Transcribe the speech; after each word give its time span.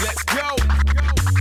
Let's 0.00 0.22
go. 0.24 0.56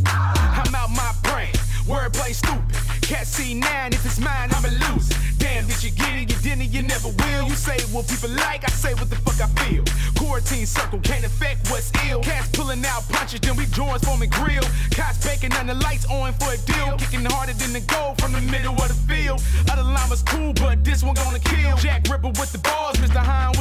I'm 0.05 0.75
out 0.75 0.91
my 0.91 1.14
brain. 1.23 1.52
Wordplay 1.88 2.34
stupid. 2.34 3.02
Can't 3.02 3.25
see 3.25 3.55
nine. 3.55 3.93
If 3.93 4.05
it's 4.05 4.20
mine, 4.20 4.50
I'ma 4.54 4.70
lose 4.93 5.10
it. 5.10 5.18
Damn, 5.39 5.66
did 5.66 5.84
you 5.84 5.92
get 5.92 6.14
it? 6.14 6.29
You 6.29 6.38
didn't, 6.42 6.71
you 6.71 6.84
never 6.84 7.10
will. 7.10 7.47
You 7.47 7.55
say 7.55 7.78
what 7.92 8.07
people 8.07 8.29
like, 8.29 8.64
I 8.64 8.71
say 8.71 8.93
what 8.93 9.10
the 9.10 9.16
fuck 9.18 9.42
I 9.42 9.47
feel. 9.61 9.84
Quarantine 10.16 10.66
circle 10.66 11.00
can't 11.00 11.25
affect 11.25 11.70
what's 11.71 11.91
ill. 12.09 12.21
Cats 12.21 12.50
pulling 12.50 12.86
out 12.86 13.07
punches, 13.09 13.39
then 13.39 13.55
we 13.55 13.66
drawers 13.68 14.04
forming 14.04 14.30
grill. 14.30 14.64
Cops 14.91 15.25
baking 15.25 15.54
on 15.54 15.68
the 15.68 15.74
lights 15.75 16.05
on 16.05 16.33
for 16.33 16.54
a 16.54 16.57
deal. 16.57 16.97
Kicking 16.97 17.25
harder 17.25 17.54
than 17.54 17.74
the 17.74 17.82
goal 17.82 18.16
from 18.19 18.32
the 18.32 18.41
middle 18.41 18.74
of 18.74 18.88
the 18.88 19.00
field. 19.10 19.41
Other 19.71 19.83
llamas 19.83 20.24
cool, 20.24 20.54
but 20.54 20.83
this 20.83 21.04
one 21.04 21.16
gonna 21.16 21.39
kill. 21.39 21.77
Jack 21.77 22.07
Ripper 22.10 22.30
with 22.30 22.52
the 22.52 22.60
balls, 22.60 22.96
Mr. 22.97 23.18
Hine 23.18 23.54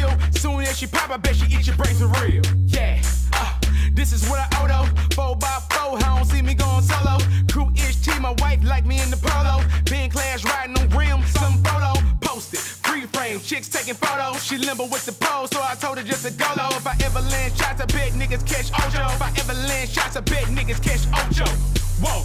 Pill. 0.00 0.32
Soon 0.32 0.60
as 0.62 0.78
she 0.78 0.86
pop, 0.86 1.10
I 1.10 1.16
bet 1.16 1.36
she 1.36 1.46
eat 1.46 1.66
your 1.66 1.76
brains 1.76 2.00
for 2.00 2.08
real. 2.24 2.42
Yeah. 2.66 3.00
Uh, 3.32 3.58
this 3.92 4.12
is 4.12 4.28
what 4.28 4.40
I 4.54 4.66
though. 4.68 4.88
Four 5.14 5.36
by 5.36 5.58
four, 5.70 5.98
I 5.98 6.16
don't 6.16 6.24
see 6.24 6.42
me 6.42 6.54
going 6.54 6.82
solo. 6.82 7.18
Crew 7.50 7.70
ish 7.74 7.96
T, 7.96 8.18
my 8.18 8.34
wife 8.38 8.62
like 8.64 8.86
me 8.86 9.00
in 9.00 9.10
the 9.10 9.16
polo. 9.16 9.62
Being 9.84 10.10
class 10.10 10.44
riding 10.44 10.76
on 10.78 10.88
rims, 10.90 11.28
some 11.30 11.54
photo 11.64 11.92
posted. 12.20 12.60
Free 12.60 13.06
frame, 13.06 13.40
chicks 13.40 13.68
taking 13.68 13.94
photos. 13.94 14.42
She 14.42 14.56
limber 14.56 14.84
with 14.84 15.04
the 15.04 15.12
pose, 15.12 15.50
so 15.50 15.60
I 15.62 15.74
told 15.74 15.98
her 15.98 16.04
just 16.04 16.24
to 16.26 16.32
go 16.32 16.48
low. 16.56 16.70
If 16.70 16.86
I 16.86 16.96
ever 17.04 17.20
land 17.20 17.52
shots, 17.56 17.80
I 17.80 17.86
bet 17.86 18.12
niggas 18.12 18.46
catch 18.46 18.68
Ojo. 18.80 19.04
If 19.12 19.22
I 19.22 19.30
ever 19.40 19.54
land 19.68 19.90
shots, 19.90 20.16
I 20.16 20.20
bet 20.20 20.44
niggas 20.44 20.80
catch 20.82 21.04
Ojo. 21.20 21.48
Whoa, 22.00 22.24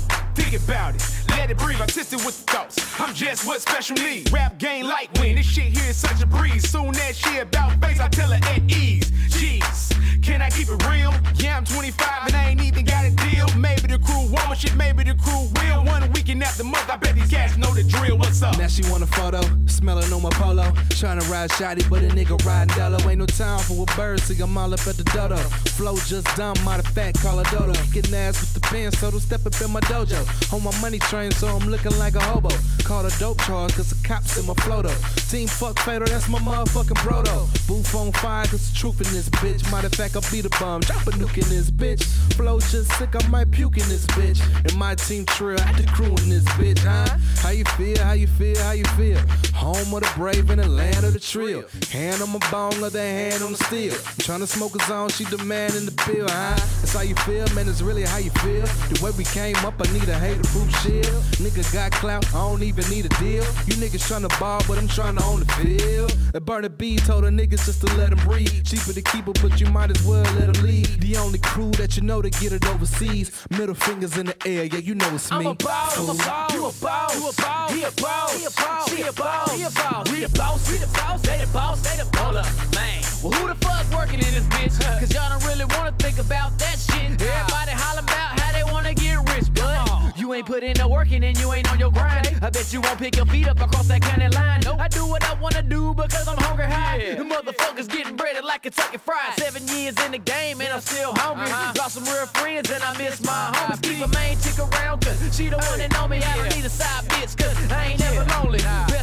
think 0.58 0.70
about 0.70 0.96
it. 0.96 1.04
Let 1.30 1.52
it 1.52 1.58
breathe, 1.58 1.80
artistic 1.80 2.24
with 2.26 2.46
the 2.46 2.52
thoughts. 2.52 2.78
I'm 3.00 3.14
just 3.14 3.46
what 3.48 3.62
special 3.62 3.96
need. 3.98 4.32
Rap 4.32 4.58
game 4.58 4.86
like 4.86 5.12
win. 5.20 5.36
This 5.36 5.46
shit 5.46 5.66
here 5.66 5.90
is 5.90 5.98
such 5.98 6.22
a 6.22 6.26
breeze. 6.26 6.70
Soon 6.70 6.96
as 6.96 7.18
she 7.18 7.38
about 7.40 7.72
face, 7.84 8.00
I 8.00 8.08
tell 8.08 8.30
her 8.30 8.40
at 8.42 8.62
ease. 8.72 9.12
Jeez, 9.30 10.24
can 10.24 10.42
I 10.42 10.50
keep 10.50 10.70
it 10.70 10.88
real? 10.88 11.14
Yeah, 11.36 11.58
I'm 11.58 11.66
25 11.66 12.28
and 12.28 12.36
I 12.36 12.50
ain't 12.50 12.62
even 12.62 12.86
got 12.86 13.06
a 13.06 13.12
deal. 13.12 13.48
Maybe 13.58 13.88
the 13.88 14.00
crew 14.00 14.28
won't, 14.32 14.58
shit, 14.58 14.76
maybe 14.76 15.04
the 15.04 15.16
crew 15.16 15.50
will. 15.62 15.84
One 15.86 16.12
weekend 16.14 16.44
after 16.44 16.64
month, 16.64 16.90
I 16.90 16.98
bet 16.98 17.16
these 17.16 17.30
cats 17.30 17.58
know 17.58 17.65
the 17.76 17.84
drill. 17.84 18.18
What's 18.18 18.42
up? 18.42 18.58
Now 18.58 18.68
she 18.68 18.82
want 18.90 19.04
a 19.04 19.08
photo, 19.08 19.42
smelling 19.68 20.12
on 20.12 20.22
my 20.22 20.30
polo. 20.32 20.64
Tryna 20.96 21.30
ride 21.30 21.52
shoddy, 21.52 21.84
but 21.90 22.02
a 22.04 22.08
nigga 22.08 22.44
riding 22.46 22.76
dollar. 22.76 22.98
Ain't 23.10 23.20
no 23.20 23.26
time 23.26 23.60
for 23.60 23.84
a 23.84 23.98
bird, 23.98 24.22
see 24.22 24.42
I'm 24.42 24.58
all 24.58 24.74
up 24.74 24.80
at 24.88 24.96
the 24.96 25.04
dodo. 25.14 25.38
Flow 25.76 25.96
just 26.08 26.26
dumb, 26.38 26.56
matter 26.64 26.88
of 26.88 26.94
fact, 26.94 27.22
call 27.22 27.40
a 27.40 27.44
dodo. 27.46 27.74
Getting 27.92 28.16
ass 28.16 28.40
with 28.40 28.54
the 28.54 28.62
pen, 28.62 28.92
so 28.94 29.12
don't 29.12 29.20
step 29.20 29.46
up 29.46 29.54
in 29.62 29.72
my 29.72 29.82
dojo. 29.82 30.24
On 30.54 30.64
my 30.64 30.72
money 30.82 31.00
train, 31.00 31.32
so 31.32 31.48
I'm 31.48 31.70
looking 31.70 31.98
like 32.00 32.16
a 32.16 32.22
hobo. 32.22 32.50
Call 32.84 33.06
a 33.06 33.12
dope 33.20 33.42
charge, 33.42 33.76
cause 33.76 33.90
the 33.90 34.08
cops 34.08 34.38
in 34.38 34.46
my 34.46 34.54
floato. 34.54 34.94
Team 35.30 35.48
fuck 35.48 35.78
fatal, 35.80 36.08
that's 36.08 36.30
my 36.30 36.40
motherfucking 36.40 36.98
brodo. 37.04 37.68
Booth 37.68 37.94
on 37.94 38.12
fire, 38.14 38.46
cause 38.46 38.72
the 38.72 38.78
truth 38.78 39.02
in 39.02 39.14
this 39.14 39.30
bitch. 39.30 39.70
Matter 39.72 39.88
of 39.88 39.94
fact, 39.94 40.16
I'll 40.16 40.32
be 40.32 40.40
the 40.40 40.50
bum, 40.62 40.80
drop 40.82 41.06
a 41.08 41.12
nuke 41.12 41.44
in 41.44 41.50
this 41.50 41.70
bitch. 41.70 42.06
Flow 42.36 42.60
just 42.60 42.92
sick, 42.94 43.10
I 43.16 43.28
might 43.28 43.52
puke 43.52 43.78
in 43.78 43.88
this 43.90 44.06
bitch. 44.08 44.40
And 44.64 44.76
my 44.78 44.96
team 44.96 45.26
trill, 45.26 45.60
at 45.60 45.76
the 45.76 45.86
crew 45.88 46.16
in 46.24 46.30
this 46.30 46.46
bitch, 46.56 46.80
huh? 46.80 47.18
How 47.42 47.50
you 47.50 47.65
feel, 47.70 47.98
how 48.00 48.14
you 48.14 48.28
feel, 48.28 48.58
how 48.60 48.72
you 48.72 48.84
feel? 48.98 49.20
Home 49.56 49.94
of 49.94 50.02
the 50.02 50.12
brave 50.16 50.50
and 50.50 50.62
the 50.62 50.68
land 50.68 51.06
of 51.06 51.14
the 51.14 51.20
trill. 51.20 51.64
Hand 51.90 52.22
on 52.22 52.30
my 52.30 52.40
bone, 52.52 52.84
other 52.84 53.00
hand 53.00 53.42
on 53.42 53.54
the 53.54 53.58
steel. 53.58 53.94
I'm 53.94 54.22
tryna 54.22 54.48
smoke 54.48 54.76
a 54.76 54.86
zone, 54.86 55.10
she 55.10 55.24
demanding 55.26 55.86
the 55.86 55.96
bill, 56.06 56.28
huh? 56.30 56.56
That's 56.82 56.94
how 56.94 57.02
you 57.02 57.16
feel, 57.16 57.48
man, 57.56 57.68
it's 57.68 57.82
really 57.82 58.04
how 58.04 58.18
you 58.18 58.32
feel. 58.32 58.66
The 58.92 59.00
way 59.02 59.12
we 59.18 59.24
came 59.24 59.56
up, 59.66 59.76
I 59.80 59.92
need 59.94 60.08
a 60.10 60.20
hater 60.20 60.44
proof 60.44 60.70
shield. 60.82 61.24
Nigga 61.40 61.64
got 61.74 61.92
clout, 61.94 62.26
I 62.28 62.38
don't 62.38 62.64
even 62.64 62.88
need 62.90 63.06
a 63.06 63.10
deal. 63.18 63.44
You 63.66 63.76
niggas 63.80 64.06
tryna 64.10 64.30
ball, 64.40 64.62
but 64.68 64.78
I'm 64.78 64.88
tryna 64.88 65.24
own 65.24 65.40
the 65.40 65.52
field. 65.54 66.16
And 66.34 66.46
Burner 66.46 66.70
B 66.70 66.98
told 66.98 67.24
the 67.24 67.30
niggas 67.30 67.66
just 67.66 67.82
to 67.82 67.88
let 67.96 68.10
them 68.10 68.20
breathe. 68.28 68.66
Cheaper 68.66 68.94
to 68.94 69.02
keep 69.02 69.26
her, 69.26 69.34
but 69.42 69.60
you 69.60 69.68
might 69.68 69.90
as 69.90 70.04
well 70.04 70.24
let 70.36 70.54
them 70.54 70.64
leave. 70.66 71.00
The 71.00 71.16
only 71.18 71.40
crew 71.40 71.72
that 71.72 71.96
you 71.96 72.04
know 72.04 72.22
to 72.22 72.30
get 72.30 72.52
it 72.52 72.68
overseas. 72.68 73.32
Middle 73.50 73.76
fingers 73.76 74.18
in 74.18 74.28
the 74.28 74.48
air, 74.48 74.66
yeah, 74.66 74.80
you 74.80 74.96
know 74.96 75.10
it's 75.16 75.32
me. 75.32 75.38
I'm 75.38 75.48
a 75.48 75.56
boss, 75.56 75.98
I'm 75.98 76.10
a 76.10 76.14
boss, 76.14 76.54
you 76.54 76.66
a 76.66 76.72
boss, 76.74 77.16
you 77.16 77.30
a 77.30 77.34
boss, 77.34 77.72
he 77.72 77.84
a 77.84 77.92
boss, 77.92 78.38
he 78.38 78.46
a 78.46 78.52
boss, 78.52 78.90
she 78.90 79.02
a 79.02 79.14
boss, 79.46 79.58
he 79.58 79.64
a 79.64 79.70
boss, 79.70 80.12
we 80.12 80.20
the 80.20 80.30
boss, 80.30 80.72
we 80.72 80.78
the 80.78 80.88
boss, 80.88 81.22
they 81.22 81.38
the 81.38 81.48
boss, 81.52 81.82
they 81.82 81.98
the 81.98 82.18
hold 82.18 82.36
up, 82.38 82.46
man. 82.74 83.02
Well, 83.24 83.32
who 83.34 83.48
the 83.48 83.56
fuck 83.56 83.86
working 83.94 84.20
in 84.20 84.34
this 84.34 84.46
bitch? 84.46 84.78
Cause 85.00 85.14
y'all 85.14 85.30
don't 85.30 85.46
really 85.46 85.66
wanna 85.66 85.94
think 86.00 86.20
about 86.20 86.58
that 86.60 86.78
shit. 86.78 87.22
Everybody 87.22 87.72
holler 87.72 88.02
about 88.02 88.40
how 88.40 88.52
they 88.54 88.64
wanna 88.72 88.94
get 88.94 89.18
rich, 89.34 89.48
but 89.54 90.18
you 90.18 90.34
ain't 90.34 90.46
put 90.46 90.64
in 90.64 90.74
the 90.74 90.88
work 90.88 91.12
and 91.12 91.38
you 91.38 91.54
ain't 91.54 91.72
on 91.72 91.80
your 91.80 91.92
grind. 91.92 92.28
I 92.42 92.50
bet 92.50 92.72
you 92.74 92.82
won't 92.82 93.00
pick 93.00 93.16
your 93.16 93.26
feet 93.26 93.48
up 93.48 93.60
across 93.60 93.88
that 93.88 94.02
county 94.02 94.30
line. 94.30 94.62
No, 94.62 94.76
I 94.78 94.88
do 94.88 95.06
what 95.06 95.24
I 95.24 95.34
wanna 95.36 95.64
do 95.64 95.94
because 95.94 96.28
I'm 96.28 96.38
hungry 96.38 96.66
high. 96.66 97.16
The 97.18 97.24
motherfuckers 97.24 97.88
getting 97.90 98.16
breaded 98.16 98.44
like 98.44 98.64
Kentucky 98.64 98.98
Fried. 98.98 99.38
Seven 99.38 99.68
years 99.68 99.96
in 100.06 100.12
the 100.12 100.18
game 100.18 100.62
and 100.62 100.72
I'm 100.72 100.82
still 100.82 101.14
hungry. 101.16 101.50
Lost 101.78 101.96
some 101.96 102.06
real 102.06 102.28
friends 102.28 102.70
and 102.72 102.84
I 102.84 102.98
miss 102.98 103.24
my 103.24 103.52
homies. 103.54 103.82
Keep 103.82 104.06
a 104.06 104.08
main 104.10 104.38
chick 104.40 104.60
around 104.60 105.04
cause 105.04 105.20
she 105.36 105.50
the 105.50 105.58
one 105.58 105.80
that 105.80 105.92
know 105.94 106.08
me. 106.08 106.18
I 106.18 106.38
don't 106.38 106.56
need 106.56 106.66
a 106.66 106.70
side 106.70 107.06
bitch 107.06 107.38
cause 107.38 107.56
I 107.72 107.92
ain't 107.92 108.00
never 108.00 108.26
lonely. 108.36 108.60
Best 108.60 108.95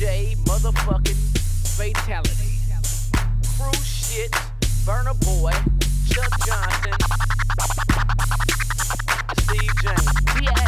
DJ 0.00 0.34
motherfucking 0.46 1.20
fatality. 1.76 2.56
Crew 3.58 3.84
shit, 3.84 4.34
burner 4.86 5.12
boy, 5.20 5.52
Chuck 6.08 6.32
Johnson, 6.46 6.96
Steve 9.36 9.76
James. 9.82 10.40
We 10.40 10.48
at 10.48 10.60